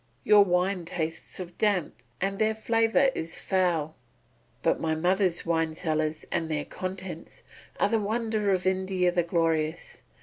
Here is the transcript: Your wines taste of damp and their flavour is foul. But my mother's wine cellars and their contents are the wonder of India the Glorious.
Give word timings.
Your 0.23 0.43
wines 0.43 0.89
taste 0.89 1.39
of 1.39 1.59
damp 1.59 2.01
and 2.19 2.39
their 2.39 2.55
flavour 2.55 3.11
is 3.13 3.37
foul. 3.37 3.93
But 4.63 4.79
my 4.79 4.95
mother's 4.95 5.45
wine 5.45 5.75
cellars 5.75 6.25
and 6.31 6.49
their 6.49 6.65
contents 6.65 7.43
are 7.79 7.89
the 7.89 7.99
wonder 7.99 8.49
of 8.49 8.65
India 8.65 9.11
the 9.11 9.21
Glorious. 9.21 10.01